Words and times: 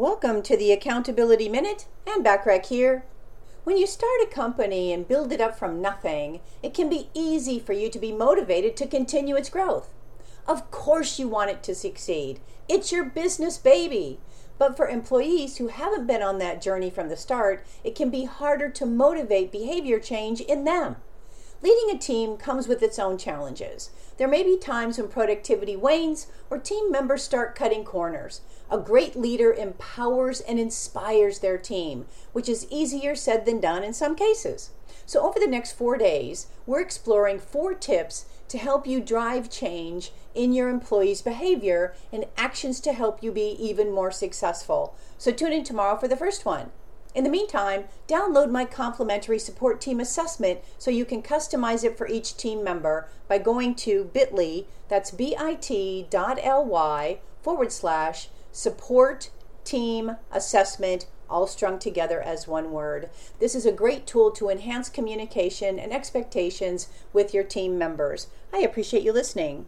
Welcome 0.00 0.40
to 0.44 0.56
the 0.56 0.72
Accountability 0.72 1.50
Minute 1.50 1.84
and 2.06 2.24
Backrack 2.24 2.64
here. 2.64 3.04
When 3.64 3.76
you 3.76 3.86
start 3.86 4.22
a 4.22 4.34
company 4.34 4.94
and 4.94 5.06
build 5.06 5.30
it 5.30 5.42
up 5.42 5.58
from 5.58 5.82
nothing, 5.82 6.40
it 6.62 6.72
can 6.72 6.88
be 6.88 7.10
easy 7.12 7.58
for 7.58 7.74
you 7.74 7.90
to 7.90 7.98
be 7.98 8.10
motivated 8.10 8.78
to 8.78 8.86
continue 8.86 9.36
its 9.36 9.50
growth. 9.50 9.90
Of 10.48 10.70
course, 10.70 11.18
you 11.18 11.28
want 11.28 11.50
it 11.50 11.62
to 11.64 11.74
succeed. 11.74 12.40
It's 12.66 12.90
your 12.90 13.04
business 13.04 13.58
baby. 13.58 14.20
But 14.56 14.74
for 14.74 14.88
employees 14.88 15.58
who 15.58 15.68
haven't 15.68 16.06
been 16.06 16.22
on 16.22 16.38
that 16.38 16.62
journey 16.62 16.88
from 16.88 17.10
the 17.10 17.16
start, 17.18 17.62
it 17.84 17.94
can 17.94 18.08
be 18.08 18.24
harder 18.24 18.70
to 18.70 18.86
motivate 18.86 19.52
behavior 19.52 20.00
change 20.00 20.40
in 20.40 20.64
them. 20.64 20.96
Leading 21.62 21.94
a 21.94 21.98
team 21.98 22.38
comes 22.38 22.66
with 22.66 22.82
its 22.82 22.98
own 22.98 23.18
challenges. 23.18 23.90
There 24.16 24.28
may 24.28 24.42
be 24.42 24.56
times 24.56 24.96
when 24.96 25.08
productivity 25.08 25.76
wanes 25.76 26.26
or 26.48 26.58
team 26.58 26.90
members 26.90 27.22
start 27.22 27.54
cutting 27.54 27.84
corners. 27.84 28.40
A 28.70 28.78
great 28.78 29.14
leader 29.14 29.52
empowers 29.52 30.40
and 30.40 30.58
inspires 30.58 31.40
their 31.40 31.58
team, 31.58 32.06
which 32.32 32.48
is 32.48 32.66
easier 32.70 33.14
said 33.14 33.44
than 33.44 33.60
done 33.60 33.84
in 33.84 33.92
some 33.92 34.16
cases. 34.16 34.70
So, 35.04 35.20
over 35.20 35.38
the 35.38 35.46
next 35.46 35.72
four 35.72 35.98
days, 35.98 36.46
we're 36.66 36.80
exploring 36.80 37.40
four 37.40 37.74
tips 37.74 38.24
to 38.48 38.58
help 38.58 38.86
you 38.86 39.00
drive 39.00 39.50
change 39.50 40.12
in 40.34 40.54
your 40.54 40.70
employees' 40.70 41.20
behavior 41.20 41.94
and 42.10 42.24
actions 42.38 42.80
to 42.80 42.92
help 42.92 43.22
you 43.22 43.32
be 43.32 43.56
even 43.58 43.92
more 43.92 44.12
successful. 44.12 44.94
So, 45.18 45.30
tune 45.30 45.52
in 45.52 45.64
tomorrow 45.64 45.98
for 45.98 46.08
the 46.08 46.16
first 46.16 46.46
one. 46.46 46.70
In 47.12 47.24
the 47.24 47.30
meantime, 47.30 47.84
download 48.06 48.50
my 48.50 48.64
complimentary 48.64 49.38
support 49.38 49.80
team 49.80 49.98
assessment 49.98 50.60
so 50.78 50.90
you 50.90 51.04
can 51.04 51.22
customize 51.22 51.82
it 51.82 51.98
for 51.98 52.06
each 52.06 52.36
team 52.36 52.62
member 52.62 53.08
by 53.26 53.38
going 53.38 53.74
to 53.76 54.10
bit.ly, 54.12 54.64
that's 54.88 55.10
bit.ly 55.10 56.08
forward 57.42 57.72
slash 57.72 58.28
support 58.52 59.30
team 59.64 60.16
assessment, 60.30 61.06
all 61.28 61.46
strung 61.46 61.78
together 61.78 62.20
as 62.20 62.46
one 62.46 62.70
word. 62.72 63.10
This 63.40 63.54
is 63.54 63.66
a 63.66 63.72
great 63.72 64.06
tool 64.06 64.30
to 64.32 64.48
enhance 64.48 64.88
communication 64.88 65.78
and 65.78 65.92
expectations 65.92 66.88
with 67.12 67.34
your 67.34 67.44
team 67.44 67.76
members. 67.76 68.28
I 68.52 68.58
appreciate 68.58 69.02
you 69.02 69.12
listening. 69.12 69.66